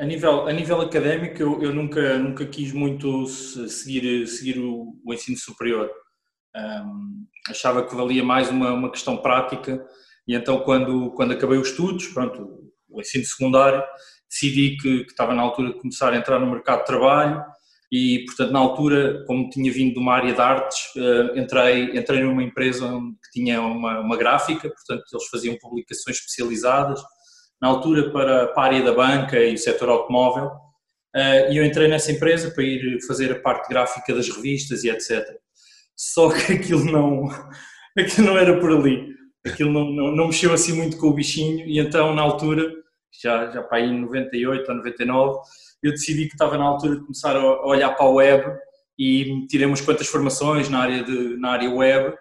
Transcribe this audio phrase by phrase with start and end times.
[0.00, 5.12] A nível, a nível académico, eu, eu nunca, nunca quis muito seguir, seguir o, o
[5.12, 5.90] ensino superior.
[6.56, 9.86] Um, achava que valia mais uma, uma questão prática.
[10.26, 13.84] E então quando, quando acabei os estudos, pronto, o ensino secundário,
[14.26, 17.44] decidi que, que, estava na altura de começar a entrar no mercado de trabalho.
[17.92, 20.78] E, portanto, na altura, como tinha vindo de uma área de artes,
[21.36, 22.88] entrei, entrei numa empresa
[23.22, 27.02] que tinha uma, uma gráfica, portanto, eles faziam publicações especializadas,
[27.60, 30.46] na altura para, a área da banca e o setor automóvel,
[31.16, 34.90] uh, e eu entrei nessa empresa para ir fazer a parte gráfica das revistas e
[34.90, 35.24] etc.
[35.96, 37.28] Só que aquilo não,
[37.98, 39.08] aquilo não era por ali,
[39.46, 42.70] aquilo não, não, não mexeu assim muito com o bichinho, e então, na altura,
[43.22, 45.38] já, já para aí em 98 ou 99,
[45.82, 48.44] eu decidi que estava na altura de começar a olhar para a web
[48.98, 52.14] e tirei umas quantas formações na área, de, na área web.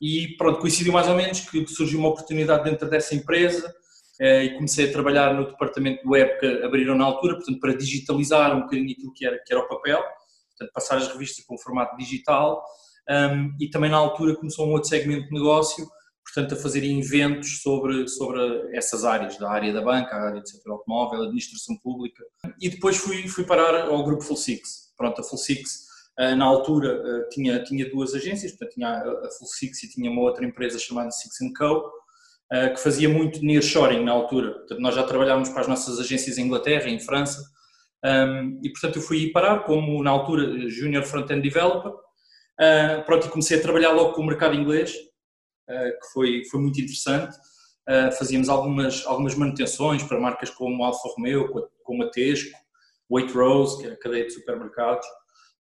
[0.00, 3.66] E pronto, coincidiu mais ou menos que surgiu uma oportunidade dentro dessa empresa.
[3.66, 3.74] eh,
[4.18, 8.56] e comecei a trabalhar no departamento de web que abriram na altura, portanto para digitalizar
[8.56, 10.02] um bocadinho aquilo que era, que era o papel,
[10.50, 12.64] portanto passar as revistas para um formato digital
[13.10, 15.86] um, e também na altura começou um outro segmento de negócio
[16.26, 20.48] portanto, a fazerem eventos sobre, sobre essas áreas, da área da banca, a área do
[20.48, 22.22] setor automóvel, administração pública.
[22.60, 24.92] E depois fui, fui parar ao grupo Full Six.
[24.96, 25.86] Pronto, a Full Six,
[26.18, 30.10] eh, na altura, eh, tinha, tinha duas agências, portanto, tinha a Full Six e tinha
[30.10, 31.90] uma outra empresa chamada Six Co., eh,
[32.48, 34.52] que fazia muito nearshoring na altura.
[34.52, 37.42] Portanto, nós já trabalhávamos para as nossas agências em Inglaterra, em França,
[38.62, 41.92] e, portanto, eu fui parar como, na altura, Junior Front-End Developer,
[43.04, 44.94] pronto, e comecei a trabalhar logo com o mercado inglês,
[45.68, 47.36] eh, que foi, foi muito interessante.
[47.88, 51.48] Eh, fazíamos algumas, algumas manutenções para marcas como Alfa Romeo,
[51.82, 52.56] como a Tesco,
[53.10, 55.06] Waitrose, que é a cadeia de supermercados,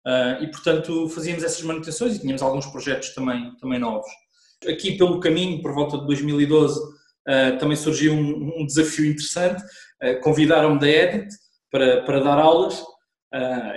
[0.06, 4.10] eh, e portanto fazíamos essas manutenções e tínhamos alguns projetos também, também novos.
[4.68, 6.80] Aqui pelo caminho, por volta de 2012,
[7.58, 9.62] também surgiu um, um desafio interessante,
[10.22, 11.28] convidaram-me da Edit
[11.70, 12.82] para, para dar aulas,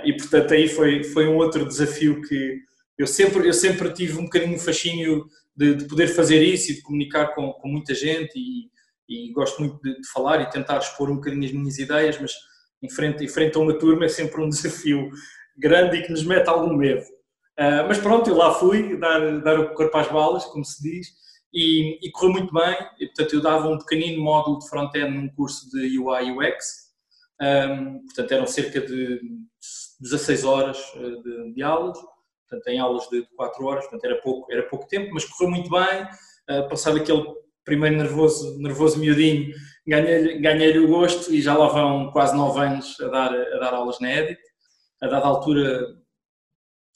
[0.04, 2.58] e portanto aí foi, foi um outro desafio que
[2.98, 6.82] eu sempre, eu sempre tive um bocadinho fascínio de, de, poder fazer isso e de
[6.82, 8.68] comunicar com, com muita gente e,
[9.08, 12.32] e gosto muito de, de, falar e tentar expor um bocadinho as minhas ideias, mas
[12.82, 15.10] em frente, em frente a uma turma é sempre um desafio
[15.56, 17.04] grande e que nos mete algum medo.
[17.58, 21.08] Uh, mas pronto, eu lá fui dar, dar o corpo às balas, como se diz,
[21.52, 22.76] e, e correu muito bem.
[23.00, 26.88] E, portanto, eu dava um pequenino módulo de front-end num curso de UI UX,
[27.40, 29.20] um, portanto, eram cerca de
[30.00, 31.98] 16 horas ah, de, de aulas
[32.48, 35.70] portanto em aulas de 4 horas, portanto era pouco, era pouco tempo, mas correu muito
[35.70, 36.02] bem,
[36.50, 37.22] uh, passado aquele
[37.64, 39.52] primeiro nervoso, nervoso miudinho,
[39.86, 43.74] ganhei-lhe ganhei o gosto e já lá vão quase 9 anos a dar, a dar
[43.74, 44.40] aulas na Edit.
[45.00, 45.86] A dada altura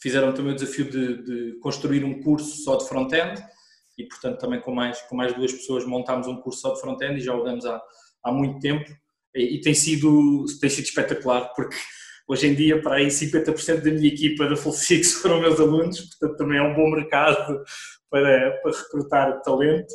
[0.03, 3.43] fizeram também o desafio de, de construir um curso só de front-end
[3.97, 7.19] e portanto também com mais, com mais duas pessoas montámos um curso só de front-end
[7.19, 7.81] e já o damos há,
[8.25, 8.91] há muito tempo
[9.35, 11.77] e, e tem, sido, tem sido espetacular porque
[12.27, 16.01] Hoje em dia, para aí 50% da minha equipa da Full Six foram meus alunos,
[16.01, 17.63] portanto também é um bom mercado
[18.09, 19.93] para, para recrutar talento.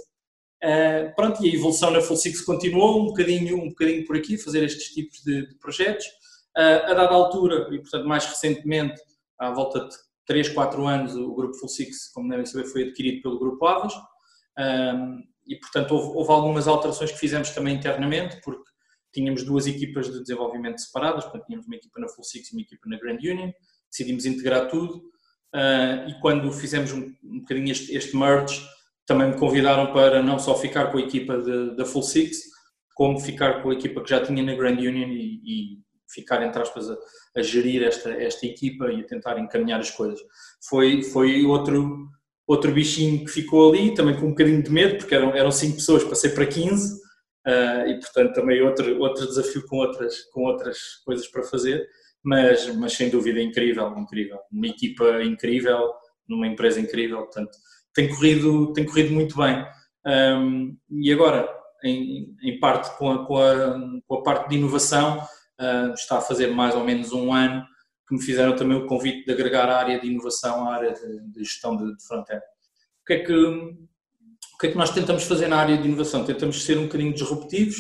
[0.64, 4.38] Uh, pronto, e a evolução na Full Six continuou um bocadinho, um bocadinho por aqui,
[4.38, 6.06] fazer estes tipos de, de projetos.
[6.58, 9.02] Uh, a dada altura, e portanto mais recentemente,
[9.40, 13.22] à volta de 3, 4 anos, o grupo Full Six, como devem saber, foi adquirido
[13.22, 13.94] pelo grupo Avas.
[15.48, 18.70] E portanto houve, houve, algumas alterações que fizemos também internamente, porque
[19.14, 22.62] tínhamos duas equipas de desenvolvimento separadas, portanto tínhamos uma equipa na Full Six e uma
[22.62, 23.52] equipa na Grand Union,
[23.90, 25.02] decidimos integrar tudo.
[26.08, 28.62] E quando fizemos um, um bocadinho este, este, merge,
[29.06, 31.38] também me convidaram para não só ficar com a equipa
[31.76, 32.38] da Full Six,
[32.94, 36.62] como ficar com a equipa que já tinha na Grand Union e, e ficar, entre
[36.62, 36.98] aspas, a,
[37.36, 40.20] a, gerir esta, esta equipa e a tentar encaminhar as coisas.
[40.70, 42.08] Foi, foi outro,
[42.46, 45.76] outro bichinho que ficou ali, também com um bocadinho de medo, porque eram, eram cinco
[45.76, 46.96] pessoas, passei para 15,
[47.48, 51.88] uh, e portanto também outro, outro desafio com outras, com outras coisas para fazer,
[52.24, 55.94] mas, mas sem dúvida incrível, incrível, uma equipa incrível,
[56.28, 57.58] numa empresa incrível, portanto
[57.94, 59.66] tem corrido, tem corrido muito bem.
[60.06, 61.50] Um, e agora,
[61.84, 65.20] em, em parte com a, com, a, com a, parte de inovação,
[65.60, 67.66] uh, está a fazer mais ou menos um ano
[68.08, 71.44] que me fizeram também o convite de agregar a área de inovação à área de,
[71.44, 72.42] gestão de, front-end.
[73.02, 76.26] O que é que o que é que nós tentamos fazer na área de inovação?
[76.26, 77.76] Tentamos ser um bocadinho disruptivos,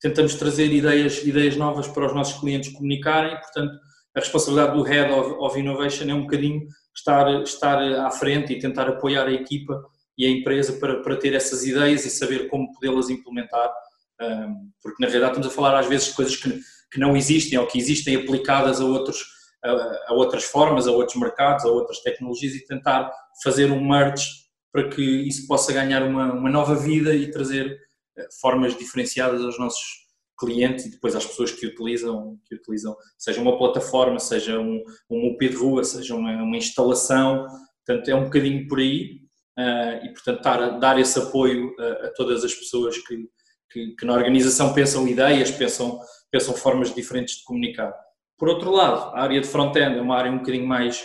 [0.00, 3.74] tentamos trazer ideias, ideias novas para os nossos clientes comunicarem, portanto,
[4.14, 8.58] a responsabilidade do Head of, of Innovation é um bocadinho estar, estar à frente e
[8.60, 9.82] tentar apoiar a equipa
[10.16, 13.72] e a empresa para, para ter essas ideias e saber como podê-las implementar,
[14.82, 16.60] porque na realidade estamos a falar às vezes de coisas que,
[16.90, 19.24] que não existem ou que existem aplicadas a, outros,
[19.64, 19.70] a,
[20.08, 23.10] a outras formas, a outros mercados, a outras tecnologias e tentar
[23.42, 24.26] fazer um merge
[24.72, 27.78] para que isso possa ganhar uma, uma nova vida e trazer
[28.16, 30.00] eh, formas diferenciadas aos nossos
[30.38, 35.28] clientes e depois às pessoas que utilizam, que utilizam seja uma plataforma, seja um, um
[35.28, 37.46] UP de rua, seja uma, uma instalação,
[37.84, 39.20] portanto é um bocadinho por aí
[39.58, 43.28] uh, e portanto dar, dar esse apoio a, a todas as pessoas que,
[43.70, 47.94] que, que, na organização pensam ideias, pensam, pensam formas diferentes de comunicar.
[48.38, 51.02] Por outro lado, a área de front-end é uma área um bocadinho mais,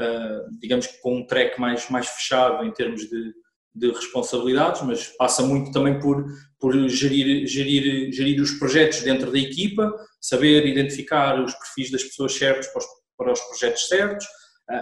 [0.00, 3.32] uh, digamos que com um track mais, mais fechado em termos de,
[3.74, 6.24] de responsabilidades, mas passa muito também por,
[6.58, 12.34] por gerir, gerir, gerir os projetos dentro da equipa, saber identificar os perfis das pessoas
[12.34, 12.86] certas para os,
[13.16, 14.26] para os projetos certos,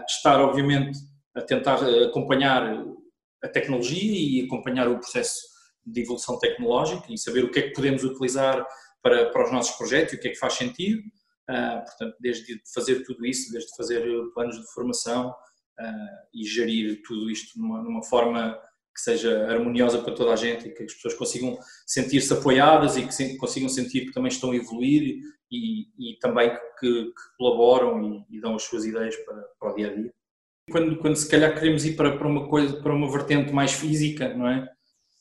[0.09, 0.99] estar, obviamente,
[1.35, 2.83] a tentar acompanhar
[3.43, 5.41] a tecnologia e acompanhar o processo
[5.85, 8.65] de evolução tecnológica e saber o que é que podemos utilizar
[9.03, 11.03] para, para os nossos projetos e o que é que faz sentido.
[11.49, 14.05] Uh, portanto, desde fazer tudo isso, desde fazer
[14.35, 18.57] planos de formação uh, e gerir tudo isto numa, numa forma
[18.95, 23.07] que seja harmoniosa para toda a gente e que as pessoas consigam sentir-se apoiadas e
[23.07, 25.21] que consigam sentir que também estão a evoluir
[25.51, 29.75] e, e também que, que colaboram e, e, dão as suas ideias para, para o
[29.75, 30.13] dia a dia.
[30.71, 34.33] Quando, quando se calhar queremos ir para, para uma coisa, para uma vertente mais física,
[34.35, 34.69] não é?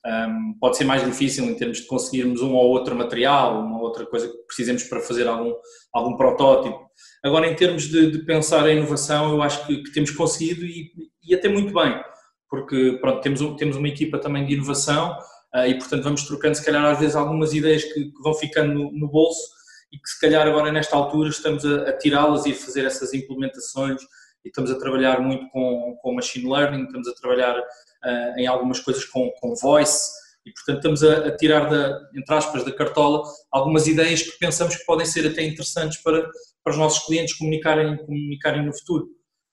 [0.05, 4.05] Um, pode ser mais difícil em termos de conseguirmos um ou outro material, uma outra
[4.05, 5.53] coisa que precisemos para fazer algum,
[5.93, 6.79] algum protótipo.
[7.23, 10.91] Agora, em termos de, de pensar a inovação, eu acho que, que temos conseguido e,
[11.21, 12.01] e até muito bem
[12.49, 15.17] porque pronto, temos, temos uma equipa também de inovação
[15.53, 18.73] uh, e, portanto, vamos trocando, se calhar, às vezes algumas ideias que, que vão ficando
[18.73, 19.39] no, no, bolso
[19.91, 23.13] e que, se calhar, agora nesta altura estamos a, a tirá-las e a fazer essas
[23.13, 24.01] implementações
[24.43, 27.55] e estamos a trabalhar muito com, com machine learning, estamos a trabalhar
[28.37, 30.09] em algumas coisas com, com voice
[30.45, 34.75] e, portanto, estamos a, a, tirar, da, entre aspas, da cartola algumas ideias que pensamos
[34.75, 36.27] que podem ser até interessantes para,
[36.63, 39.07] para os nossos clientes comunicarem, comunicarem no futuro.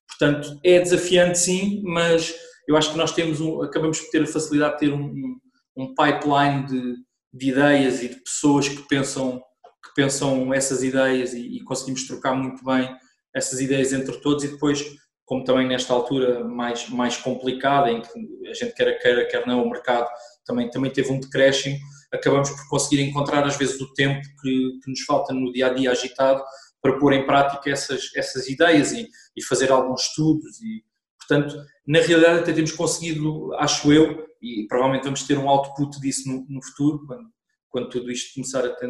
[0.08, 2.34] Portanto, é desafiante sim, mas
[2.66, 5.38] eu acho que nós temos um, acabamos por ter a facilidade de ter um,
[5.76, 6.94] um pipeline de,
[7.32, 9.40] de, ideias e de pessoas que pensam,
[9.84, 12.88] que pensam essas ideias e, e, conseguimos trocar muito bem
[13.34, 14.82] essas ideias entre todos e depois,
[15.26, 19.62] como também nesta altura mais, mais complicada, em que a gente quer queira, quer não,
[19.62, 20.08] o mercado
[20.46, 21.76] também, também teve um decréscimo,
[22.10, 25.74] acabamos por conseguir encontrar às vezes o tempo que, que nos falta no dia a
[25.74, 26.42] dia agitado
[26.80, 30.82] para pôr em prática essas, essas ideias e, e fazer alguns estudos e
[31.28, 31.56] Portanto,
[31.86, 36.46] na realidade até temos conseguido, acho eu, e provavelmente vamos ter um output disso no,
[36.48, 37.28] no futuro, quando,
[37.68, 38.88] quando tudo isto começar a ter,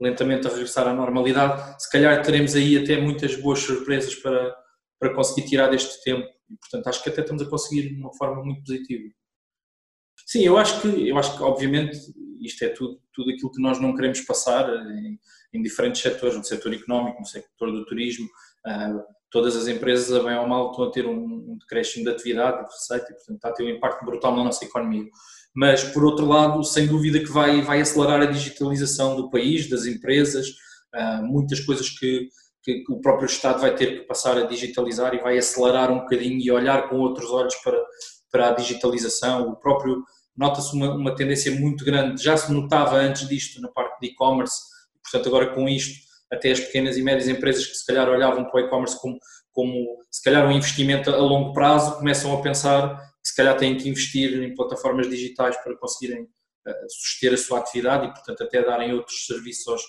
[0.00, 4.54] lentamente a regressar à normalidade, se calhar teremos aí até muitas boas surpresas para,
[5.04, 8.14] para conseguir tirar deste tempo e portanto acho que até estamos a conseguir de uma
[8.14, 9.12] forma muito positiva.
[10.26, 11.98] Sim, eu acho que, eu acho que obviamente
[12.40, 15.18] isto é tudo, tudo aquilo que nós não queremos passar em,
[15.52, 18.26] em diferentes setores, no setor económico, no setor do turismo,
[18.66, 22.10] uh, todas as empresas, a bem ou mal, estão a ter um, um decréscimo de
[22.10, 25.04] atividade, de receita, e portanto está a ter um impacto brutal na nossa economia.
[25.54, 29.86] Mas, por outro lado, sem dúvida que vai, vai acelerar a digitalização do país, das
[29.86, 30.48] empresas,
[30.94, 32.28] uh, muitas coisas que,
[32.64, 36.40] que, o próprio Estado vai ter que passar a digitalizar e vai acelerar um bocadinho
[36.40, 37.78] e olhar com outros olhos para,
[38.32, 39.50] para a digitalização.
[39.50, 40.02] O próprio,
[40.34, 44.56] nota-se uma, uma tendência muito grande, já se notava antes disto na parte de e-commerce,
[45.02, 46.02] portanto agora com isto
[46.32, 49.18] até as pequenas e médias empresas que se calhar olhavam para o e-commerce como,
[49.52, 53.76] como se calhar um investimento a longo prazo, começam a pensar que se calhar têm
[53.76, 58.62] que investir em plataformas digitais para conseguirem uh, suster a sua atividade e, portanto, até
[58.62, 59.82] darem outros serviços aos,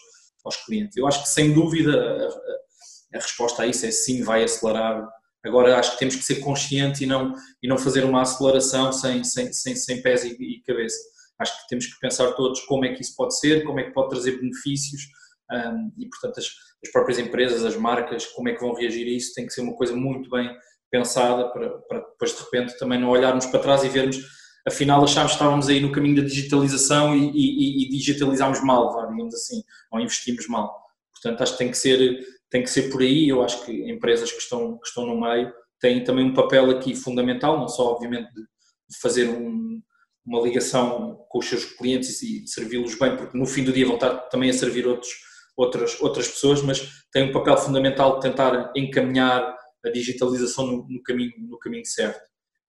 [0.44, 0.96] aos clientes.
[0.96, 2.30] Eu acho que, sem dúvida,
[3.16, 5.08] a, resposta a isso é sim, vai acelerar.
[5.44, 9.24] Agora, acho que temos que ser conscientes e não, e não fazer uma aceleração sem,
[9.24, 10.98] sem, sem, sem pés e, e cabeça.
[11.40, 13.92] Acho que temos que pensar todos como é que isso pode ser, como é que
[13.92, 15.04] pode trazer benefícios,
[15.52, 16.48] um, e, portanto, as,
[16.84, 19.62] as, próprias empresas, as marcas, como é que vão reagir a isso, tem que ser
[19.62, 20.50] uma coisa muito bem
[20.90, 24.18] pensada para, para depois, de repente, também não olharmos para trás e vermos,
[24.68, 29.36] afinal, achámos que estávamos aí no caminho da digitalização e, e, e digitalizámos mal, digamos
[29.36, 30.84] assim, ou investimos mal.
[31.12, 33.28] Portanto, acho que tem que ser, tem que ser por aí.
[33.28, 36.96] Eu acho que empresas que estão, que estão no meio têm também um papel aqui
[36.96, 39.82] fundamental, não só, obviamente, de fazer um,
[40.26, 43.96] uma ligação com os seus clientes e servi-los bem, porque no fim do dia vão
[43.96, 45.10] estar também a servir outros
[45.58, 51.04] outras, outras pessoas, mas tem um papel fundamental de tentar encaminhar a digitalização no, no
[51.04, 52.22] caminho, no caminho certo.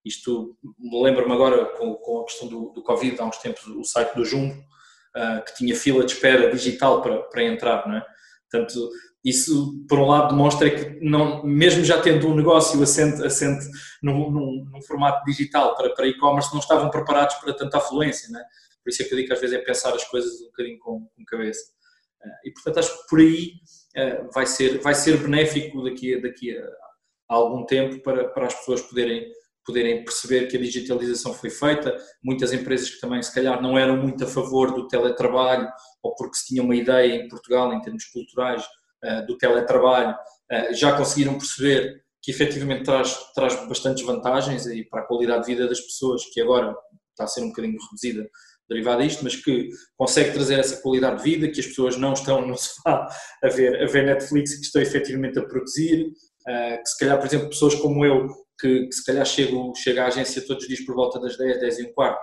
[0.04, 0.56] Isto
[1.02, 4.24] lembro-me agora com, com, a questão do, do Covid, há uns tempos, o site do
[4.24, 8.06] Jumbo, uh, que tinha fila de espera digital para, para entrar, não é?
[8.56, 8.90] Portanto,
[9.24, 13.66] isso, por um lado, demonstra que, não, mesmo já tendo um negócio assente, assente
[14.02, 18.40] num, num, num formato digital para, para e-commerce, não estavam preparados para tanta afluência, não
[18.40, 18.44] é?
[18.82, 20.78] Por isso é que eu digo que às vezes é pensar as coisas um bocadinho
[20.78, 21.72] com, com cabeça.
[22.24, 23.52] Uh, e, portanto, acho que por aí
[23.96, 26.64] uh, vai, ser, vai ser benéfico daqui, a, daqui a
[27.28, 29.26] algum tempo para, para as pessoas poderem
[29.66, 31.96] poderem perceber que a digitalização foi feita.
[32.22, 35.68] Muitas empresas que também, se calhar, não eram muito a favor do teletrabalho
[36.02, 38.64] ou porque se tinha uma ideia em Portugal, em termos culturais,
[39.02, 40.16] eh, do teletrabalho,
[40.50, 45.54] eh, já conseguiram perceber que efetivamente traz, traz bastantes vantagens aí para a qualidade de
[45.54, 46.74] vida das pessoas, que agora
[47.10, 48.28] está a ser um bocadinho reduzida
[48.68, 52.46] derivada disto, mas que consegue trazer essa qualidade de vida, que as pessoas não estão
[52.46, 53.08] no sofá
[53.42, 56.12] a ver, a ver Netflix e que estão efetivamente a produzir,
[56.48, 58.28] eh, que se calhar, por exemplo, pessoas como eu
[58.58, 61.60] que, que, se calhar chego, chego à agência todos os dias por volta das 10,
[61.60, 62.20] 10 e um quarto,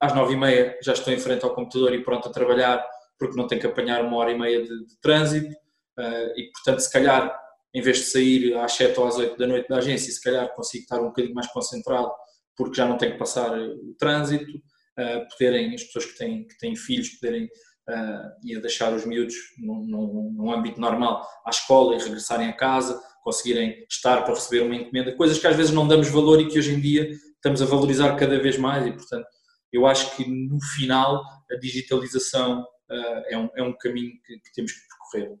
[0.00, 2.84] às 9 e meia já estou em frente ao computador e pronto a trabalhar,
[3.18, 5.54] porque não tenho que apanhar uma hora e meia de, de trânsito,
[5.98, 7.38] uh, e portanto, se calhar,
[7.74, 10.52] em vez de sair às 7 ou às 8 da noite da agência, se calhar
[10.54, 12.10] consigo estar um bocadinho mais concentrado,
[12.56, 16.58] porque já não tenho que passar o trânsito, uh, poderem, as pessoas que têm, que
[16.58, 21.94] têm filhos, poderem uh, ir deixar os miúdos num, num, num âmbito normal à escola
[21.94, 25.86] e regressarem a casa, conseguirem estar para receber uma encomenda, coisas que às vezes não
[25.86, 29.26] damos valor e que hoje em dia estamos a valorizar cada vez mais e, portanto,
[29.72, 34.52] eu acho que no final a digitalização uh, é, um, é um caminho que, que,
[34.54, 35.38] temos que percorrer.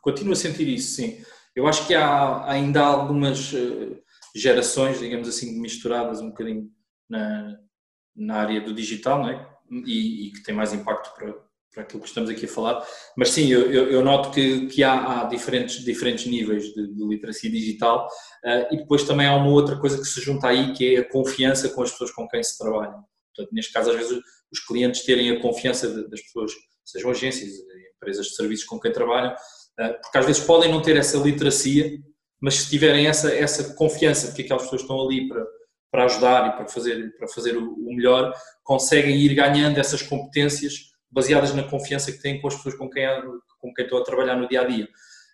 [0.00, 1.22] Continuo a sentir isso, sim.
[1.54, 4.02] Eu acho que há ainda algumas uh,
[4.34, 6.70] gerações, digamos assim, misturadas um bocadinho
[7.08, 7.58] na,
[8.14, 9.56] na área do digital, não é?
[9.70, 11.34] E, e que tem mais impacto para,
[11.76, 12.82] para aquilo que estamos aqui a falar,
[13.14, 17.50] mas sim, eu, eu noto que, que há, há, diferentes, diferentes níveis de, de literacia
[17.50, 18.08] digital
[18.42, 21.08] uh, e depois também há uma outra coisa que se junta aí, que é a
[21.08, 22.94] confiança com as pessoas com quem se trabalha.
[23.34, 24.18] Portanto, neste caso, às vezes,
[24.50, 26.52] os clientes terem a confiança de, das pessoas,
[26.82, 27.50] sejam agências,
[27.94, 31.90] empresas de serviços com quem trabalham, uh, porque às vezes podem não ter essa literacia,
[32.40, 35.44] mas se tiverem essa, essa confiança de que aquelas pessoas estão ali para,
[35.90, 38.32] para ajudar e para fazer, para fazer o, o melhor,
[38.64, 43.06] conseguem ir ganhando essas competências baseadas na confiança que têm com as pessoas com quem,
[43.58, 44.86] com quem estou a trabalhar no dia a dia.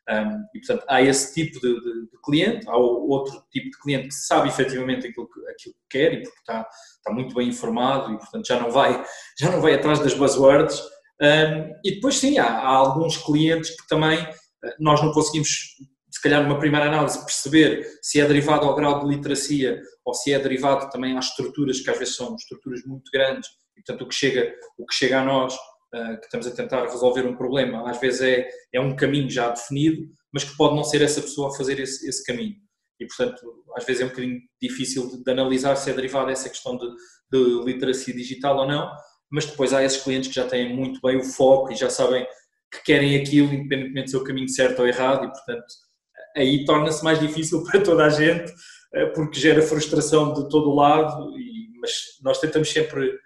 [0.08, 4.08] Um, e portanto, há esse tipo de, de, de, cliente, há outro tipo de cliente
[4.08, 8.12] que sabe efetivamente aquilo que, aquilo que quer e porque está, está muito bem informado
[8.12, 9.04] e portanto já não vai,
[9.38, 10.80] já não vai atrás das buzzwords.
[11.20, 15.48] Um, e depois sim, há, há, alguns clientes que também eh, nós não conseguimos,
[16.10, 20.32] se calhar numa primeira análise, perceber se é derivado ao grau de literacia ou se
[20.32, 24.08] é derivado também às estruturas, que às vezes são estruturas muito grandes e portanto o
[24.08, 25.56] que chega, o que chega a nós
[25.92, 30.08] que estamos a tentar resolver um problema, às vezes é, é um caminho já definido,
[30.32, 32.56] mas que pode não ser essa pessoa a fazer esse, esse caminho.
[32.98, 33.40] E, portanto,
[33.76, 36.86] às vezes é um bocadinho difícil de, de analisar se é derivada essa questão de,
[37.30, 38.90] de literacia digital ou não,
[39.30, 42.26] mas depois há esses clientes que já têm muito bem o foco e já sabem
[42.72, 45.66] que querem aquilo, independentemente de ser o caminho certo ou errado, e portanto
[46.36, 48.52] aí torna-se mais difícil para toda a gente,
[48.94, 53.18] eh, porque gera frustração de todo o lado, e, mas nós tentamos sempre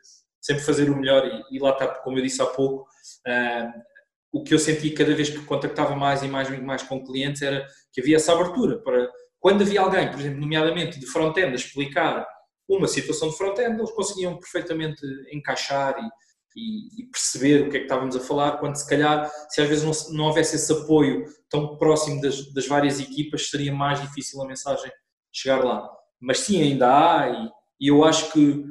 [0.47, 2.83] sempre fazer o melhor e, e lá está, como eu disse há pouco,
[3.27, 3.83] uh,
[4.33, 7.67] o que eu senti cada vez que contactava mais e mais, mais com clientes era
[7.93, 9.11] que havia essa abertura para
[9.41, 12.27] quando havia alguém, por exemplo, nomeadamente de front-end, a explicar
[12.69, 15.01] uma situação de front-end, eles conseguiam perfeitamente
[15.33, 16.09] encaixar e,
[16.57, 19.69] e, e, perceber o que é que estávamos a falar, quando se calhar, se às
[19.69, 24.43] vezes não, não houvesse esse apoio tão próximo das, das, várias equipas, seria mais difícil
[24.43, 24.91] a mensagem
[25.33, 25.89] chegar lá.
[26.21, 27.51] Mas sim, ainda há, e,
[27.81, 28.65] e eu acho que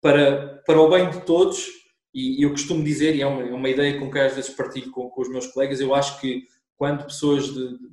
[0.00, 1.66] para, para o bem de todos,
[2.14, 4.90] e eu costumo dizer, e é uma, é uma ideia com que às vezes partilho
[4.90, 6.44] com, com, os meus colegas, eu acho que
[6.76, 7.88] quando pessoas de, de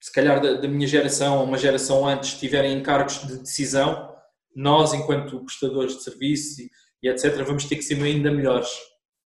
[0.00, 4.10] se calhar da, da, minha geração ou uma geração antes tiverem encargos de decisão,
[4.54, 6.70] nós, enquanto prestadores de serviço e,
[7.02, 8.70] e etc., vamos ter que ser ainda melhores,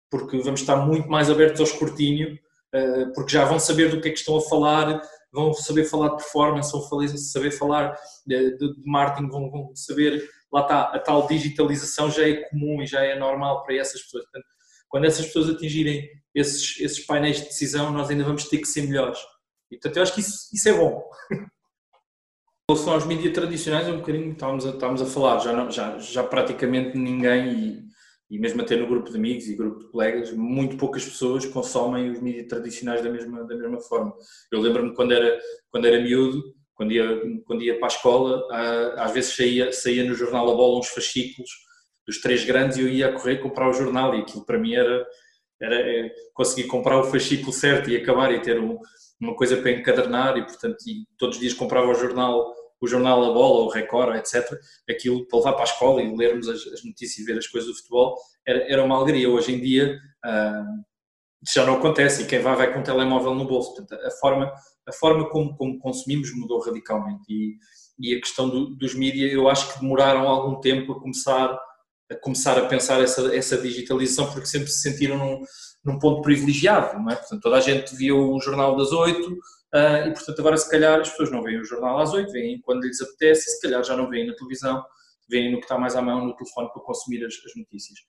[0.09, 2.37] porque vamos estar muito mais abertos ao escrutínio,
[2.75, 6.09] uh, porque já vão saber do que é que estão a falar, vão saber falar
[6.09, 10.99] de performance, vão saber falar de, de, de marketing, vão, vão saber lá está, a
[10.99, 14.23] tal digitalização já é comum e já é normal para essas pessoas.
[14.23, 14.45] Portanto,
[14.89, 18.81] quando essas pessoas atingirem esses, esses painéis de decisão, nós ainda vamos ter que ser
[18.83, 19.19] melhores.
[19.71, 21.03] E, portanto, eu acho que isso, isso é bom.
[22.69, 25.69] Em relação aos mídias tradicionais, é um bocadinho estávamos a, estávamos a falar, já, não,
[25.69, 27.83] já, já praticamente ninguém, e,
[28.29, 32.09] e mesmo até no grupo de amigos e grupo de colegas, muito poucas pessoas consomem
[32.09, 34.13] os mídias tradicionais da mesma, da mesma forma.
[34.49, 35.37] Eu lembro-me quando era,
[35.69, 36.41] quando era miúdo,
[36.81, 38.47] quando ia, quando ia para a escola,
[38.97, 41.47] às vezes saía, saía no jornal A Bola uns fascículos
[42.07, 44.73] dos três grandes e eu ia a correr comprar o jornal e aquilo para mim
[44.73, 45.05] era,
[45.61, 48.79] era é, conseguir comprar o fascículo certo e acabar e ter um,
[49.19, 53.23] uma coisa para encadernar e portanto e todos os dias comprava o jornal o jornal
[53.25, 54.59] A Bola, o Record, etc.,
[54.89, 57.69] aquilo para levar para a escola e lermos as, as notícias e ver as coisas
[57.69, 59.29] do futebol era, era uma alegria.
[59.29, 60.83] Hoje em dia uh,
[61.53, 63.75] já não acontece e quem vai vai com um telemóvel no bolso.
[63.75, 64.51] Portanto, a forma,
[64.91, 67.55] a forma como, como consumimos mudou radicalmente e,
[67.97, 71.57] e a questão do, dos mídias eu acho que demoraram algum tempo a começar
[72.11, 75.41] a começar a pensar essa, essa digitalização porque sempre se sentiram num,
[75.85, 77.15] num ponto privilegiado, não é?
[77.15, 80.99] Portanto, toda a gente via o jornal das oito uh, e, portanto, agora se calhar
[80.99, 83.81] as pessoas não veem o jornal às oito, veem quando lhes apetece e se calhar
[83.85, 84.83] já não veem na televisão,
[85.29, 87.99] veem no que está mais à mão no telefone para consumir as, as notícias.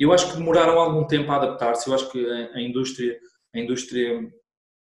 [0.00, 3.16] Eu acho que demoraram algum tempo a adaptar-se, eu acho que a, a indústria,
[3.54, 4.20] a indústria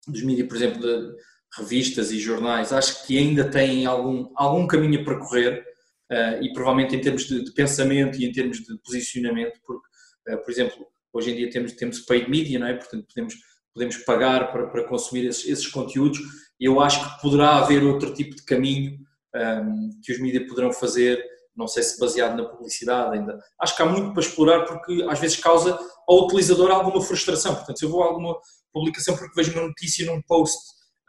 [0.05, 1.15] dos mídias, por exemplo, de
[1.57, 5.63] revistas e jornais, acho que ainda tem algum, algum caminho a percorrer
[6.11, 9.87] uh, e provavelmente em termos de, de, pensamento e em termos de posicionamento, porque,
[10.29, 12.73] uh, por exemplo, hoje em dia temos, temos paid media, não é?
[12.73, 13.35] Portanto, podemos,
[13.73, 16.19] podemos pagar para, para consumir esses, esses conteúdos
[16.59, 18.97] e eu acho que poderá haver outro tipo de caminho
[19.35, 21.23] um, ehm, que os mídias poderão fazer,
[21.55, 23.39] não sei se baseado na publicidade ainda.
[23.59, 27.55] Acho que há muito para explorar porque às vezes causa ao utilizador alguma frustração.
[27.55, 28.35] Portanto, se eu vou a alguma
[28.73, 30.57] publicação porque vejo uma notícia num post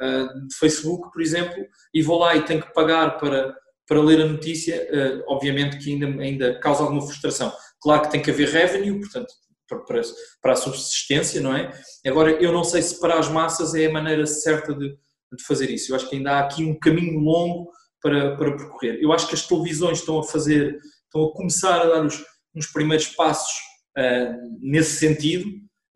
[0.01, 3.55] uh, de Facebook, por exemplo, e vou lá e tenho que pagar para,
[3.87, 7.53] para ler a notícia, uh, obviamente que ainda, ainda causa alguma frustração.
[7.81, 9.33] Claro que tem que haver revenue, portanto,
[9.69, 10.03] para,
[10.43, 11.71] para a subsistência, não é?
[12.07, 15.71] Agora, eu não sei se para as massas é a maneira certa de, de fazer
[15.71, 15.93] isso.
[15.93, 18.99] Eu acho que ainda há aqui um caminho longo para, para percorrer.
[19.01, 22.25] Eu acho que as televisões estão a fazer, estão a começar a dar os,
[22.55, 23.53] uns primeiros passos
[23.97, 25.49] uh, nesse sentido,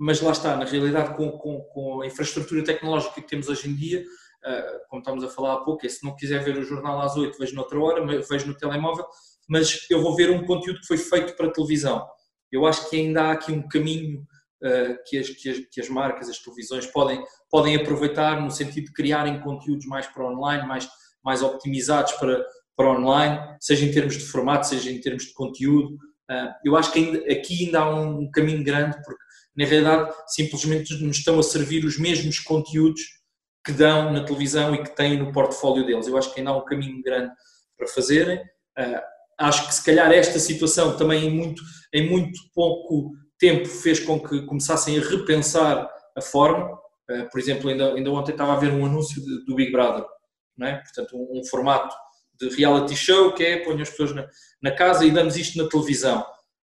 [0.02, 3.74] mas lá está, na realidade, com, com, com, a infraestrutura tecnológica que temos hoje em
[3.74, 7.00] dia, uh, como estamos a falar há pouco, é se não quiser ver o jornal
[7.00, 9.06] às 8, vejo noutra hora, vejo no telemóvel,
[9.48, 12.06] mas eu vou ver um conteúdo que foi feito para televisão
[12.52, 14.20] eu acho que ainda há aqui um caminho
[14.62, 18.86] uh, que, as, que, as, que, as, marcas, as televisões podem, podem aproveitar no sentido
[18.86, 20.86] de criarem conteúdos mais para online, mais,
[21.24, 22.44] mais optimizados para,
[22.76, 25.94] para online, seja em termos de formato, seja em termos de conteúdo.
[26.30, 29.22] Uh, eu acho que ainda, aqui ainda há um caminho grande, porque
[29.56, 33.02] na realidade simplesmente nos estão a servir os mesmos conteúdos
[33.64, 36.06] que dão na televisão e que têm no portfólio deles.
[36.06, 37.32] Eu acho que ainda há um caminho grande
[37.76, 38.38] para fazerem.
[38.78, 39.00] Uh,
[39.38, 41.62] acho que se calhar esta situação também em muito,
[41.92, 46.78] em muito pouco tempo fez com que começassem a repensar a forma.
[47.10, 50.04] Eh, por exemplo, ainda, ainda ontem estava a ver um anúncio do Big Brother,
[50.56, 50.76] não é?
[50.76, 51.94] portanto, um, um, formato
[52.40, 54.28] de reality show que é põe as pessoas na,
[54.62, 56.24] na, casa e damos isto na televisão.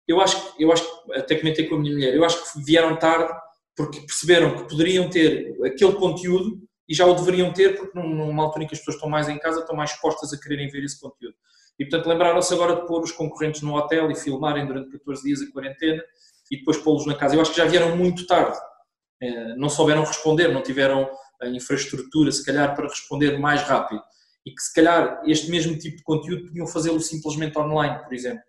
[0.07, 3.31] Eu acho, eu acho, até comentei com a minha mulher, eu acho que vieram tarde
[3.75, 8.65] porque perceberam que poderiam ter aquele conteúdo e já o deveriam ter porque numa altura
[8.65, 10.99] em que as pessoas estão mais em casa estão mais expostas a quererem ver esse
[10.99, 11.35] conteúdo.
[11.79, 15.41] E, portanto, lembraram-se agora de pôr os concorrentes no hotel e filmarem durante 14 dias
[15.41, 16.03] a quarentena
[16.51, 17.35] e depois pô-los na casa.
[17.35, 18.57] Eu acho que já vieram muito tarde.
[19.21, 21.09] Eh, não souberam responder, não tiveram
[21.41, 24.01] a infraestrutura, se calhar, para responder mais rápido.
[24.45, 28.43] E que, se calhar, este mesmo tipo de conteúdo podiam fazê-lo simplesmente online, por exemplo.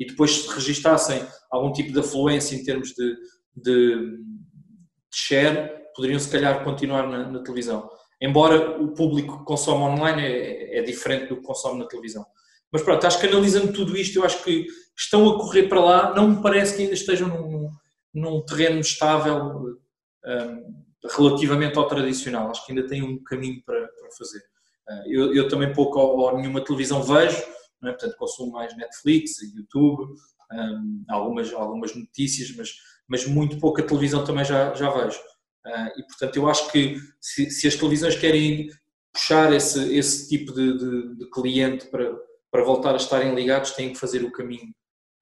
[0.00, 3.14] E depois, se registassem algum tipo de afluência em termos de,
[3.54, 4.18] de, de
[5.12, 7.88] share, poderiam, se calhar, continuar na, na televisão.
[8.20, 12.24] Embora o público que consome online é, é diferente do que consome na televisão.
[12.72, 16.14] Mas pronto, acho que analisando tudo isto, eu acho que estão a correr para lá,
[16.14, 17.68] não me parece que ainda estejam num,
[18.14, 19.76] num terreno estável
[20.24, 20.74] um,
[21.16, 22.50] relativamente ao tradicional.
[22.50, 24.38] Acho que ainda têm um caminho para, para fazer.
[24.88, 27.42] Uh, eu, eu, também pouco ou, ou nenhuma televisão vejo,
[27.84, 27.92] é?
[27.92, 30.14] portanto consumo mais Netflix, YouTube,
[30.52, 32.70] um, algumas, algumas notícias, mas,
[33.08, 35.18] mas muito pouca televisão também já, já vejo.
[35.66, 38.70] Uh, e portanto eu acho que se, se, as televisões querem
[39.12, 42.16] puxar esse, esse tipo de, de, de cliente para,
[42.50, 44.74] para voltar a estarem ligados têm que fazer o caminho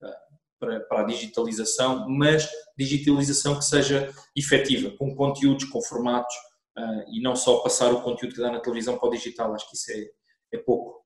[0.03, 0.17] ah,
[0.61, 6.35] para, para, a digitalização, mas digitalização que seja efetiva, com conteúdos, com formatos
[6.79, 9.69] uh, e não só passar o conteúdo que dá na televisão para o digital, acho
[9.69, 10.98] que isso é, é pouco.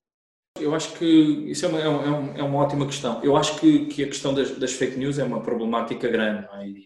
[0.63, 3.23] Eu acho que isso é uma, é, uma, é uma ótima questão.
[3.23, 6.67] Eu acho que, que a questão das, das, fake news é uma problemática grande é?
[6.67, 6.85] e,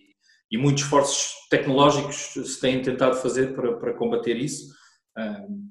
[0.50, 4.72] e, muitos esforços tecnológicos se têm tentado fazer para, para combater isso.
[5.18, 5.66] Uh,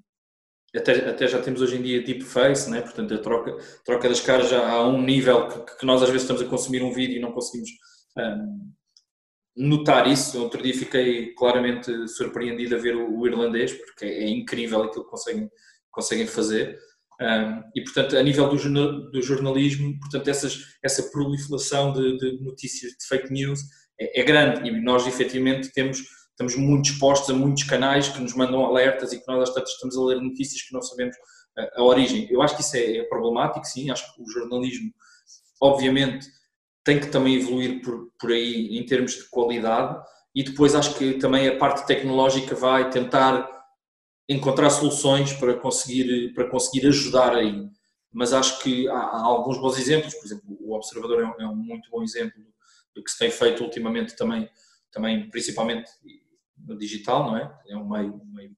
[0.77, 2.81] até, até já temos hoje em dia deepface, né?
[2.81, 6.23] portanto a troca, troca das caras já há um nível que, que nós às vezes
[6.23, 7.69] estamos a consumir um vídeo e não conseguimos
[8.17, 8.73] um,
[9.55, 10.41] notar isso.
[10.41, 15.05] Outro dia fiquei claramente surpreendido a ver o, o irlandês, porque é, é, incrível aquilo
[15.05, 15.49] que conseguem,
[15.91, 16.77] conseguem fazer.
[17.21, 22.91] Um, e portanto, a nível do, do jornalismo, portanto, essas, essa proliferação de, de notícias
[22.91, 23.61] de fake news
[23.99, 24.67] é, é grande.
[24.67, 26.03] E nós efetivamente temos
[26.35, 29.71] estamos muito expostos a muitos canais que nos mandam alertas e que nós às tantas
[29.71, 31.15] estamos a ler notícias que não sabemos
[31.57, 32.27] a, a origem.
[32.29, 34.91] Eu acho que isso é, é, problemático, sim, acho que o jornalismo,
[35.61, 36.27] obviamente,
[36.83, 39.97] tem que também evoluir por, por aí em termos de qualidade.
[40.35, 43.54] E depois acho que também a parte tecnológica vai tentar
[44.27, 47.67] encontrar soluções para conseguir, para conseguir ajudar aí.
[48.11, 51.47] Mas acho que há, há alguns bons exemplos, por exemplo, o Observador é um, é
[51.47, 52.41] um, muito bom exemplo
[52.93, 54.49] do que se tem feito ultimamente também,
[54.91, 55.89] também principalmente
[56.57, 57.53] no digital, não é?
[57.67, 58.55] É um meio, um meio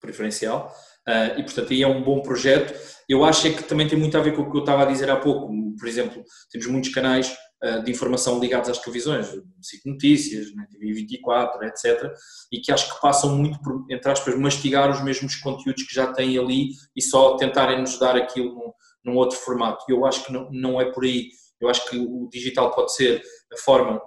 [0.00, 0.72] preferencial.
[1.06, 2.72] Uh, e, portanto, aí é um bom projeto.
[3.08, 4.86] Eu acho é que também tem muito a ver com o que eu estava a
[4.86, 5.52] dizer há pouco.
[5.76, 7.36] Por exemplo, temos muitos canais
[7.84, 9.28] de informação ligados às televisões,
[9.60, 12.10] Cic Notícias, né, TV 24, etc.
[12.50, 16.10] E que acho que passam muito por, entre aspas, mastigar os mesmos conteúdos que já
[16.10, 18.72] têm ali e só tentarem nos dar aquilo num,
[19.04, 19.84] num outro formato.
[19.88, 21.28] Eu acho que não, não é por aí.
[21.60, 24.00] Eu acho que o digital pode ser a forma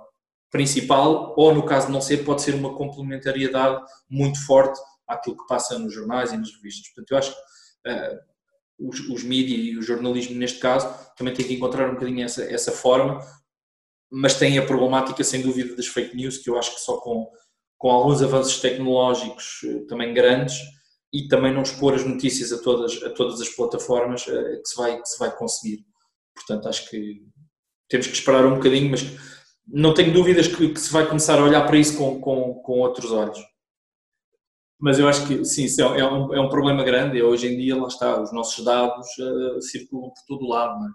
[0.51, 5.47] principal, ou no caso de não ser, pode ser uma complementariedade muito forte àquilo que
[5.47, 6.87] passa nos jornais e nas revistas.
[6.93, 8.19] Portanto, eu acho que uh,
[8.87, 10.87] os, os mídias e o jornalismo, neste caso,
[11.17, 13.19] também têm que encontrar um bocadinho essa, essa forma,
[14.13, 17.27] mas tem a problemática, sem dúvida, das fake news, que eu acho que só com,
[17.77, 20.55] com alguns avanços tecnológicos uh, também grandes
[21.11, 24.75] e também não expor as notícias a todas, a todas as plataformas uh, que, se
[24.75, 25.85] vai, que se vai conseguir.
[26.35, 27.21] Portanto, acho que
[27.89, 29.03] temos que esperar um bocadinho, mas
[29.67, 32.79] não tenho dúvidas que, que se vai começar a olhar para isso com, com, com
[32.79, 33.39] outros olhos
[34.83, 37.23] mas eu acho que sim, é, é um, é um problema grande.
[37.23, 40.77] Hoje em dia, lá está, os nossos dados uh, circulam por todo lado.
[40.77, 40.91] Não é?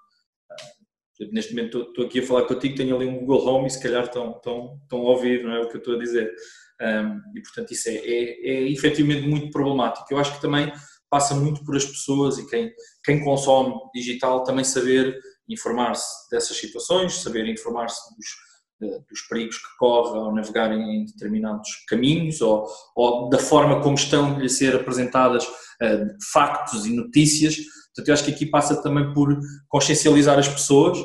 [1.33, 4.05] Neste momento estou, aqui a falar contigo, tenho ali um Google Home e se calhar
[4.05, 6.33] estão, estão, estão a ouvir, não é o que eu estou a dizer.
[6.81, 10.07] Um, e portanto, isso é, é, é efetivamente muito problemático.
[10.11, 10.73] Eu acho que também
[11.11, 12.73] passa muito por as pessoas e quem,
[13.05, 18.49] quem consome digital também saber informar-se dessas situações, saber informar-se dos
[18.81, 24.39] dos perigos que corre ao navegar em determinados caminhos ou, ou da forma como estão
[24.39, 27.57] a ser apresentadas uh, factos e notícias.
[27.99, 29.37] Portanto, eu acho que aqui passa também por
[29.69, 30.99] consciencializar as pessoas,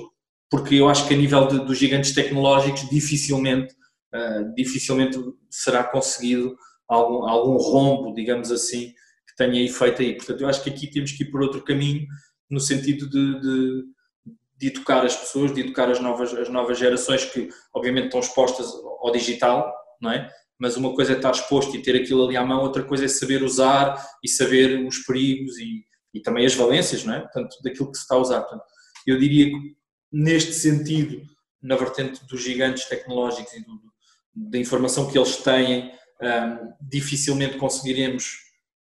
[0.49, 3.73] porque eu acho que a nível de, dos gigantes tecnológicos dificilmente,
[4.13, 5.17] uh, dificilmente
[5.49, 6.56] será conseguido
[6.88, 8.93] algum, algum rombo, digamos assim,
[9.27, 10.15] que tenha efeito aí.
[10.15, 12.06] Portanto, eu acho que aqui temos que ir por outro caminho,
[12.47, 13.93] no sentido de, de
[14.56, 18.67] de educar as pessoas, de educar as novas, as novas gerações que obviamente estão expostas
[19.01, 20.29] ao digital, não é?
[20.58, 23.10] Mas uma coisa é estar exposto e ter aquilo ali à mão, outra coisa é
[23.10, 27.21] saber usar e saber os perigos e, e também as valências, não é?
[27.21, 28.41] Portanto, daquilo que se está a usar.
[28.41, 28.63] Portanto,
[29.08, 29.76] eu diria que
[30.12, 31.21] neste sentido,
[31.62, 33.82] na vertente dos gigantes tecnológicos e do,
[34.36, 38.43] da informação que eles têm, um, dificilmente conseguiremos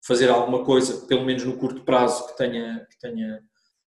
[0.05, 3.39] fazer alguma coisa, pelo menos no curto prazo, que tenha, que tenha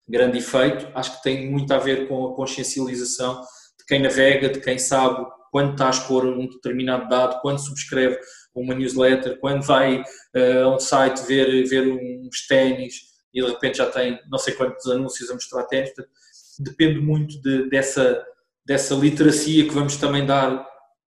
[0.07, 0.87] grande efeito.
[0.95, 3.41] Acho que tem muito a ver com a consciencialização
[3.79, 8.17] de quem navega, de quem sabe quando está a expor um determinado dado, quando subscreve
[8.53, 13.77] uma newsletter, quando vai uh, a um site ver, ver uns ténis e de repente
[13.77, 15.91] já tem não sei quantos anúncios a mostrar ténis.
[16.59, 18.25] Depende muito de, dessa,
[18.65, 20.65] dessa literacia que vamos também dar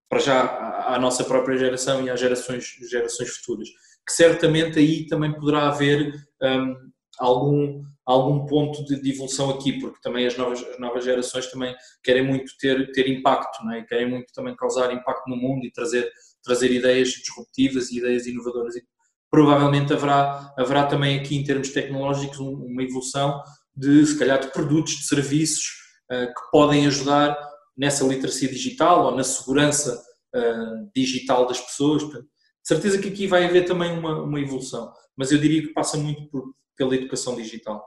[0.09, 3.68] para já à, à nossa própria geração e às gerações, gerações futuras.
[4.06, 10.00] Que certamente aí também poderá haver um, algum, algum ponto de, de, evolução aqui, porque
[10.02, 13.83] também as novas, as novas gerações também querem muito ter, ter impacto, não é?
[13.85, 16.11] querem muito também causar impacto no mundo e trazer,
[16.42, 18.74] trazer ideias disruptivas e ideias inovadoras.
[18.74, 18.83] E
[19.30, 23.40] provavelmente haverá, haverá também aqui, em termos tecnológicos, uma evolução
[23.74, 25.66] de, se calhar, de produtos, de serviços
[26.10, 27.38] uh, que podem ajudar
[27.76, 30.02] nessa literacia digital ou na segurança
[30.34, 32.02] uh, digital das pessoas.
[32.02, 32.18] de
[32.64, 36.28] certeza que aqui vai haver também uma, uma evolução, mas eu diria que passa muito
[36.28, 37.86] por, pela educação digital.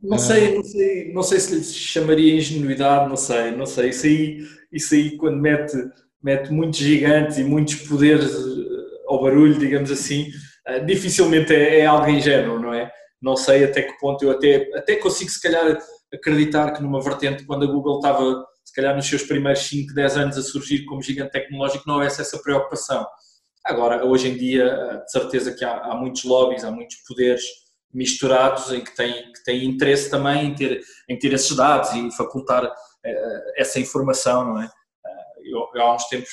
[0.00, 3.90] Não sei, não sei, não sei se lhe chamaria ingenuidade, não sei, não sei.
[3.90, 5.76] Isso aí, isso aí quando mete,
[6.22, 10.30] mete muitos gigantes e muitos poderes eh, ao barulho, digamos assim,
[10.68, 12.90] eh, dificilmente é, é algo ingênuo, não é?
[13.20, 15.78] Não sei até que ponto eu até, até consigo se calhar
[16.12, 20.16] acreditar que numa vertente quando a Google estava se calhar nos seus primeiros 5, 10
[20.18, 23.06] anos a surgir como gigante tecnológico não houvesse essa preocupação.
[23.64, 27.42] Agora, hoje em dia, eh, de certeza que há, há muitos lobbies, há muitos poderes
[27.92, 32.64] misturados em que têm, que interesse também em ter, em ter esses dados e facultar
[32.64, 32.70] uh,
[33.56, 34.70] essa informação, não é?
[35.42, 36.30] Eu, eu, há uns tempos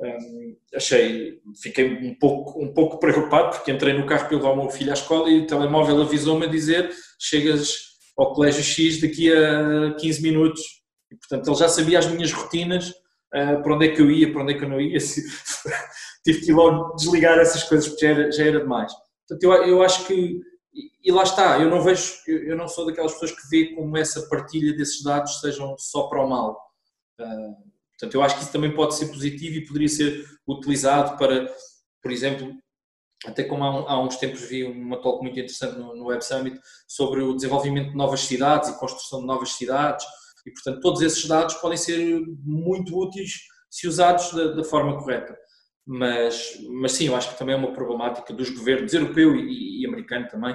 [0.00, 4.56] um, achei, fiquei um pouco, um pouco preocupado porque entrei no carro para levar o
[4.56, 9.32] meu filho à escola e o telemóvel avisou-me a dizer chegas ao colégio X daqui
[9.32, 10.62] a 15 minutos
[11.10, 14.32] e portanto ele já sabia as minhas rotinas uh, para onde é que eu ia,
[14.32, 14.98] para onde é que eu não ia
[16.24, 18.92] tive que logo desligar essas coisas porque já era, já era demais
[19.28, 20.40] portanto eu, eu acho que
[21.04, 24.28] e, lá está, eu não vejo, eu, não sou daquelas pessoas que vê como essa
[24.28, 26.60] partilha desses dados sejam só para o mal.
[27.20, 31.46] Uh, portanto, eu acho que isso também pode ser positivo e poderia ser utilizado para,
[32.02, 32.52] por exemplo,
[33.26, 37.34] até como há, uns tempos vi uma talk muito interessante no, Web Summit sobre o
[37.34, 40.04] desenvolvimento de novas cidades e construção de novas cidades
[40.46, 43.32] e, portanto, todos esses dados podem ser muito úteis
[43.70, 45.36] se usados da, da forma correta.
[45.86, 49.86] mas, mas sim, eu acho que também é uma problemática dos governos europeu e, e
[49.86, 50.54] americano também,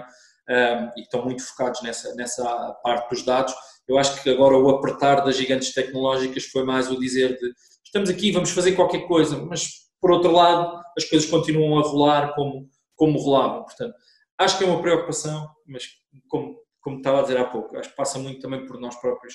[0.49, 3.53] um, e estão muito focados nessa, nessa parte dos dados.
[3.89, 8.07] Eu acho que agora o apertar das gigantes tecnológicas foi mais o dizer de estamos
[8.07, 12.69] aqui, vamos fazer qualquer coisa, mas por outro lado as coisas continuam a rolar como,
[12.95, 13.63] como rolavam.
[13.63, 13.95] Portanto,
[14.37, 15.87] acho que é uma preocupação, mas
[16.27, 19.33] como, como estava a dizer há pouco, acho que passa muito também por nós próprios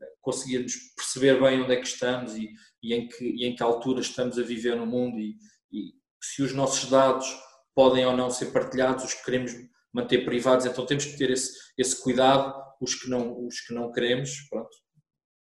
[0.00, 2.48] eh, conseguirmos perceber bem onde é que estamos e,
[2.82, 5.36] e, em, que, e em que altura estamos a viver no mundo e,
[5.70, 7.30] e se os nossos dados
[7.74, 9.52] podem ou não ser partilhados, os que queremos
[9.92, 13.92] manter privados, então temos que ter esse, esse cuidado, os que não, os que não
[13.92, 14.70] queremos, pronto,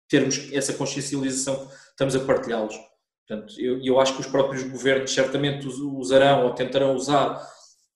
[0.08, 2.74] termos essa consciencialização, estamos a partilhá-los.
[3.26, 7.38] Portanto, eu, eu acho que os próprios governos certamente usarão ou tentarão usar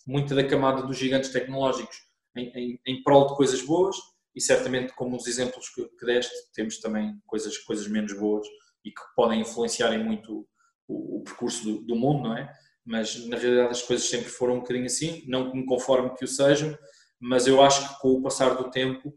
[0.07, 1.97] muita da camada dos gigantes tecnológicos
[2.37, 3.97] em, em, em prol de coisas boas
[4.35, 8.47] e certamente como os exemplos que, que, deste, temos também coisas, coisas menos boas
[8.85, 10.47] e que podem influenciar muito
[10.87, 12.53] o, o percurso do, do mundo, não é?
[12.85, 16.29] mas na realidade as coisas sempre foram um bocadinho assim, não me conforme que o
[16.29, 16.77] sejam,
[17.21, 19.14] mas eu acho que com o passar do tempo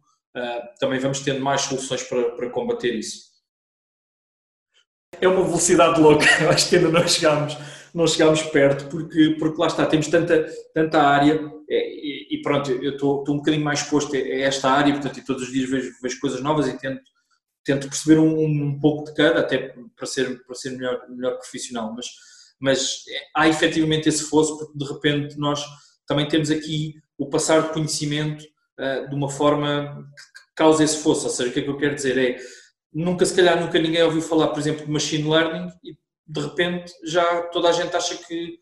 [0.80, 3.34] também vamos tendo mais soluções para, para combater isso.
[5.20, 7.58] É uma velocidade louca, acho que ainda não chegámos,
[7.94, 12.94] não chegámos perto, porque, porque lá está, temos tanta, tanta área e, e pronto, eu
[12.94, 15.94] estou, estou um bocadinho mais exposto a esta área, portanto, e todos os dias vejo,
[16.02, 17.02] vejo coisas novas e tento,
[17.64, 21.94] tento perceber um, um pouco de cada, até para ser, para ser melhor, melhor profissional,
[21.96, 22.08] mas
[22.60, 23.04] mas
[23.36, 25.64] há efetivamente esse fosso, porque de repente nós
[26.08, 28.46] também temos aqui o passar de conhecimento
[28.80, 31.78] uh, de uma forma que causa esse fosso, ou seja, o que é que eu
[31.78, 32.38] quero dizer é,
[32.94, 35.96] nunca, se calhar, nunca ninguém ouviu falar, por exemplo, de machine learning e
[36.28, 38.60] de repente já toda a gente acha que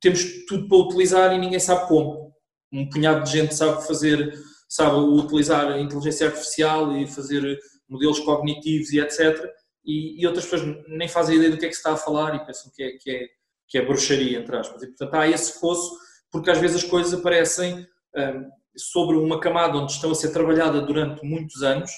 [0.00, 2.30] temos tudo para utilizar e ninguém sabe como.
[2.72, 4.32] Um punhado de gente sabe fazer,
[4.68, 7.58] sabe utilizar a inteligência artificial e fazer
[7.88, 9.50] modelos cognitivos e etc
[9.84, 12.34] e, e, outras pessoas nem fazem ideia do que é que se está a falar
[12.34, 13.28] e pensam que é, que é,
[13.68, 14.82] que é bruxaria, entre aspas.
[14.82, 15.98] E, portanto, há esse fosso,
[16.30, 17.86] porque às vezes as coisas aparecem
[18.16, 18.50] um,
[18.80, 21.90] sobre uma camada onde estão a ser trabalhada durante muitos anos,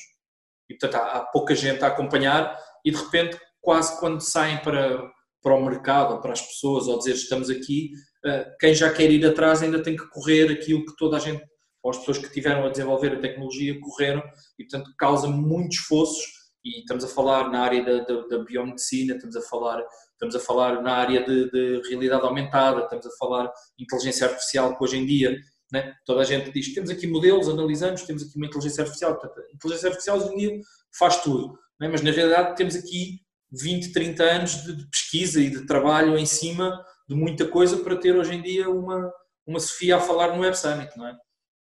[0.69, 5.03] e, portanto, há, pouca gente a acompanhar, e de repente, quase quando saem para,
[5.43, 7.91] para o mercado, ou para as pessoas, ou dizer estamos aqui,
[8.25, 11.45] uh, quem já quer ir atrás ainda tem que correr aquilo que toda a gente,
[11.83, 14.23] ou as pessoas que tiveram a desenvolver a tecnologia, correram,
[14.59, 19.15] e, portanto, causa muitos fossos e estamos a falar na área da, da, da biomedicina,
[19.15, 23.53] estamos a falar, estamos a falar na área de, de, realidade aumentada, estamos a falar
[23.79, 25.37] inteligência artificial que hoje em dia
[25.73, 29.41] né, toda a gente diz temos aqui modelos, analisamos, temos aqui uma inteligência artificial, portanto,
[29.41, 30.61] a inteligência artificial hoje em dia
[30.97, 35.67] faz tudo, né, mas na realidade temos aqui 20, 30 anos de, pesquisa e de
[35.67, 39.13] trabalho em cima de muita coisa para ter hoje em dia uma,
[39.47, 41.17] uma Sofia a falar no Web Summit, não é?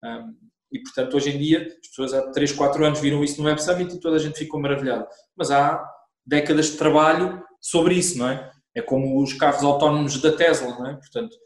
[0.04, 0.34] Um,
[0.72, 3.60] e, portanto, hoje em dia, as pessoas há 3, 4 anos viram isso no Web
[3.60, 5.06] Summit e toda a gente ficou maravilhado.
[5.36, 5.84] Mas há
[6.24, 8.50] décadas de trabalho sobre isso, não é?
[8.74, 10.94] É como os carros autónomos da Tesla, não é?
[10.94, 11.36] Portanto,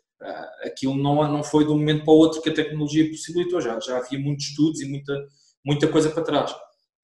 [0.63, 3.79] aquilo não, não foi de um momento para o outro que a tecnologia possibilitou, já,
[3.81, 5.13] já havia muitos estudos e muita,
[5.65, 6.55] muita coisa para trás.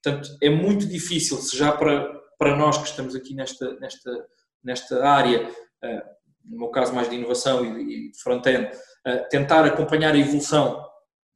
[0.03, 4.27] Portanto, é muito difícil, se já para, para nós que estamos aqui nesta, nesta,
[4.65, 5.51] nesta área,
[5.83, 6.05] ah,
[6.45, 8.71] no meu caso mais de inovação e de front-end,
[9.05, 10.83] ah, tentar acompanhar a evolução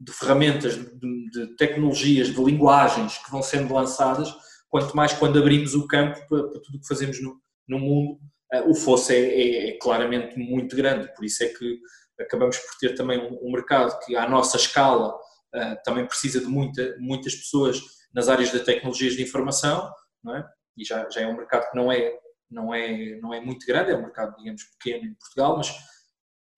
[0.00, 4.34] de ferramentas, de, tecnologias, de linguagens que vão sendo lançadas,
[4.68, 8.18] quanto mais quando abrimos o campo para, para tudo o que fazemos no, no mundo,
[8.62, 11.12] o fosso é, é, é, claramente muito grande.
[11.14, 11.80] Por isso é que
[12.20, 16.46] acabamos por ter também um, um mercado que, à nossa escala, uh, também precisa de
[16.46, 17.80] muita, muitas pessoas
[18.14, 19.90] nas áreas de tecnologias de informação,
[20.22, 20.48] não é?
[20.76, 22.16] e já, já é um mercado que não é,
[22.50, 25.74] não, é, não é muito grande, é um mercado, digamos, pequeno em Portugal, mas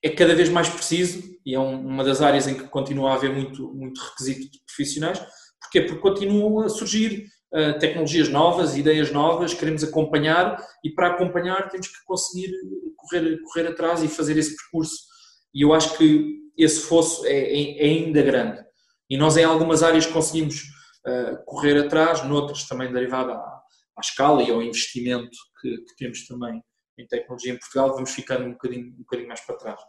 [0.02, 3.32] é cada vez mais preciso e é uma das áreas em que continua a haver
[3.32, 5.18] muito, muito requisito de profissionais.
[5.60, 5.82] Porquê?
[5.82, 7.26] Porque continuam a surgir
[7.56, 12.52] uh, tecnologias novas, ideias novas, queremos acompanhar e para acompanhar temos que conseguir
[12.96, 14.96] correr, correr atrás e fazer esse percurso.
[15.54, 18.64] E eu acho que esse fosso é, é, é ainda grande.
[19.08, 20.64] E nós em algumas áreas conseguimos
[21.06, 23.36] uh, correr atrás, noutras também derivado à,
[23.96, 26.62] à escala e ao investimento que, que temos também
[26.98, 29.80] em tecnologia em Portugal, vamos ficando um bocadinho, um bocadinho mais para trás.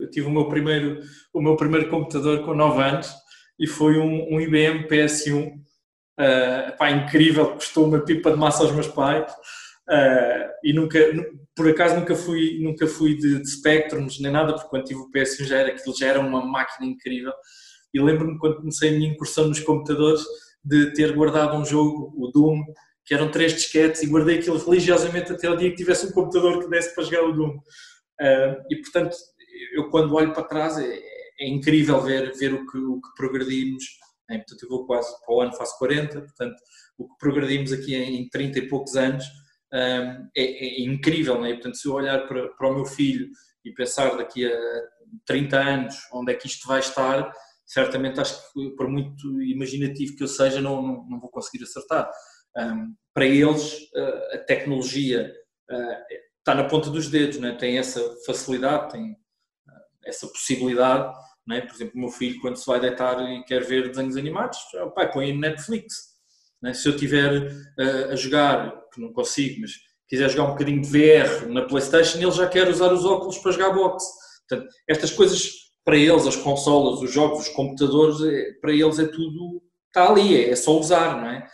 [0.00, 1.00] Eu tive o meu primeiro,
[1.32, 3.14] o meu primeiro computador com 9 anos
[3.58, 5.52] e foi um, um IBM PS1,
[6.18, 10.98] uh, pá, incrível, custou uma pipa de massa aos meus pais uh, e nunca,
[11.54, 15.10] por acaso nunca fui, nunca fui de, de Spectrums nem nada, porque quando tive o
[15.10, 17.32] PS1 já era, aquilo já era uma máquina incrível
[17.94, 20.22] e lembro-me quando comecei a minha incursão nos computadores
[20.64, 22.62] de ter guardado um jogo, o Doom,
[23.04, 26.62] que eram três disquetes e guardei aquilo religiosamente até o dia que tivesse um computador
[26.62, 27.50] que desse para jogar o Doom.
[27.50, 29.16] Uh, e portanto,
[29.74, 31.00] eu quando olho para trás é,
[31.40, 33.84] é incrível ver, ver o, que, o que progredimos.
[34.32, 34.44] Né?
[34.62, 36.56] Eu vou quase para o ano, faço 40, portanto,
[36.98, 39.24] o que progredimos aqui em 30 e poucos anos
[39.72, 41.54] é, é, incrível, não é?
[41.54, 43.28] Portanto, se eu olhar para, para o meu filho
[43.64, 44.58] e pensar daqui a
[45.24, 47.32] 30 anos onde é que isto vai estar,
[47.64, 52.10] certamente acho que por muito imaginativo que eu seja não, não, não vou conseguir acertar.
[52.56, 53.88] Um, para eles
[54.34, 55.32] a tecnologia
[55.70, 57.56] uh, está na ponta dos dedos, né?
[57.56, 59.16] tem essa facilidade, tem
[60.04, 61.14] essa possibilidade.
[61.46, 61.60] Né?
[61.62, 64.90] Por exemplo, o meu filho, quando se vai deitar e quer ver desenhos animados, o
[64.90, 65.94] pai põe no Netflix.
[66.62, 66.72] Né?
[66.72, 69.72] Se eu estiver uh, a jogar, que não consigo, mas
[70.08, 73.52] quiser jogar um bocadinho de VR na PlayStation, ele já quer usar os óculos para
[73.52, 74.06] jogar boxe.
[74.48, 75.50] Portanto, estas coisas
[75.84, 80.36] para eles, as consolas, os jogos, os computadores, é, para eles é tudo, está ali,
[80.36, 81.48] é, é só usar, não é?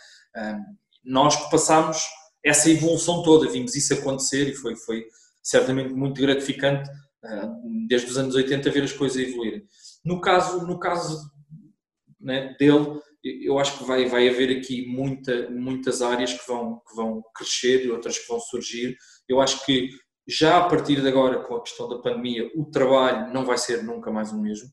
[1.03, 2.03] Nós que passámos
[2.43, 5.05] essa evolução toda, vimos isso acontecer e foi, foi
[5.41, 9.63] certamente muito gratificante uh, desde os anos 80 ver as coisas evoluírem.
[10.03, 11.29] No caso, no caso
[12.19, 16.95] né, dele, eu acho que vai, vai haver aqui muita, muitas áreas que vão, que
[16.95, 18.97] vão crescer e outras que vão surgir.
[19.27, 19.89] Eu acho que
[20.27, 23.83] já a partir de agora, com a questão da pandemia, o trabalho não vai ser
[23.83, 24.69] nunca mais o mesmo.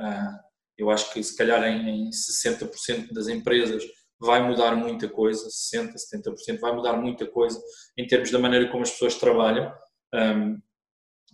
[0.00, 0.38] Uh,
[0.78, 3.84] eu acho que se calhar em, em 60% das empresas
[4.20, 7.60] vai mudar muita coisa, 60%, 70% vai mudar muita coisa
[7.96, 9.72] em termos da maneira como as pessoas trabalham.
[10.14, 10.58] Um,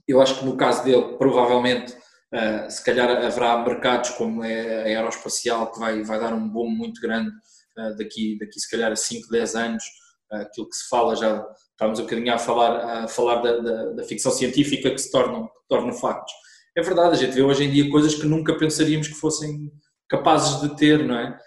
[0.07, 1.97] eu acho que no caso dele, provavelmente,
[2.35, 7.01] uh, se calhar haverá mercados como a aeroespacial que vai, vai dar um boom muito
[7.01, 7.31] grande
[7.79, 9.85] uh, daqui, daqui, se calhar, a 5, 10 anos.
[10.33, 13.85] Uh, aquilo que se fala, já estávamos um bocadinho a falar, a falar da, da,
[13.93, 16.33] da ficção científica que se tornam, tornam factos.
[16.77, 19.71] É verdade, a gente vê hoje em dia coisas que nunca pensaríamos que fossem
[20.09, 21.39] capazes de ter, não é?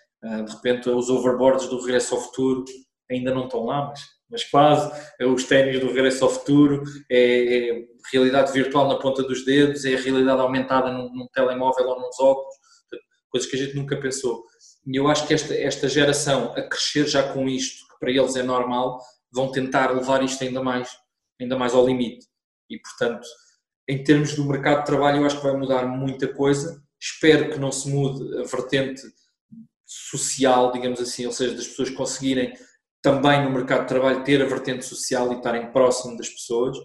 [0.44, 2.64] De repente os overboards do Regresso ao Futuro
[3.12, 4.92] ainda não estão lá, mas, mas quase.
[5.22, 9.96] Os ténis do Regresso ao Futuro, é, é, realidade virtual na ponta dos dedos, é
[9.96, 12.56] realidade aumentada num, num telemóvel ou nos óculos,
[13.30, 14.44] coisas que a gente nunca pensou.
[14.86, 18.36] E eu acho que esta, esta geração, a crescer já com isto, que para eles
[18.36, 19.00] é normal,
[19.32, 20.90] vão tentar levar isto ainda mais,
[21.40, 22.26] ainda mais ao limite.
[22.70, 23.28] E, portanto,
[23.88, 26.82] em termos do mercado de trabalho, eu acho que vai mudar muita coisa.
[27.00, 29.02] Espero que não se mude a vertente
[29.86, 32.54] social, digamos assim, ou seja, das pessoas conseguirem
[33.08, 36.78] também no mercado de trabalho ter a vertente social e estarem próximo das pessoas,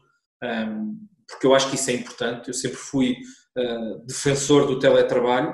[1.26, 2.48] porque eu acho que isso é importante.
[2.48, 3.16] Eu sempre fui
[3.58, 5.52] ah, defensor do teletrabalho,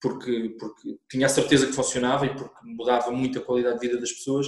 [0.00, 4.00] porque, porque tinha a certeza que funcionava e porque mudava muito a qualidade de vida
[4.00, 4.46] das pessoas,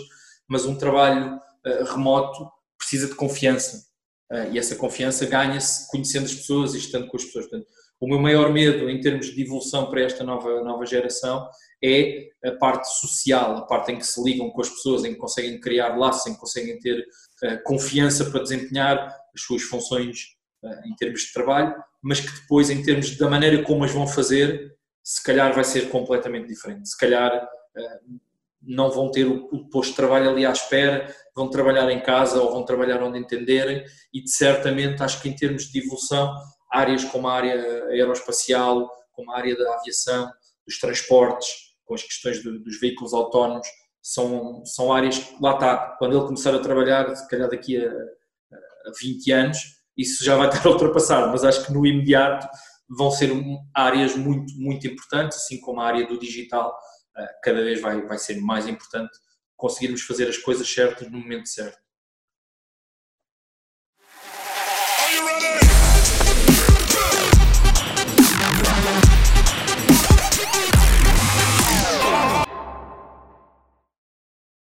[0.48, 3.86] mas um trabalho ah, remoto precisa de confiança
[4.32, 7.46] ah, e essa confiança ganha-se conhecendo as pessoas e estando com as pessoas.
[7.46, 11.46] Portanto, o meu maior medo em termos de evolução para esta nova, nova geração
[11.84, 15.18] é a parte social, a parte em que se ligam com as pessoas, em que
[15.18, 20.88] conseguem criar laços, em que conseguem ter uh, confiança para desempenhar as suas funções uh,
[20.88, 24.74] em termos de trabalho, mas que depois, em termos da maneira como as vão fazer,
[25.02, 26.88] se calhar vai ser completamente diferente.
[26.88, 28.20] Se calhar uh,
[28.62, 32.40] não vão ter o, o posto de trabalho ali à espera, vão trabalhar em casa
[32.40, 36.34] ou vão trabalhar onde entenderem, e certamente acho que em termos de evolução,
[36.70, 40.30] áreas como a área aeroespacial, como a área da aviação,
[40.66, 41.48] dos transportes,
[41.84, 43.66] com as questões do, dos veículos autónomos,
[44.02, 47.90] são, são áreas que, lá está, quando ele começar a trabalhar, se calhar daqui a,
[47.90, 49.58] a 20 anos,
[49.96, 52.46] isso já vai estar ultrapassado, mas acho que no imediato
[52.88, 53.30] vão ser
[53.74, 56.76] áreas muito, muito importantes, assim como a área do digital,
[57.16, 59.10] eh, cada vez vai, vai ser mais importante
[59.56, 61.78] conseguirmos fazer as coisas certas no momento certo.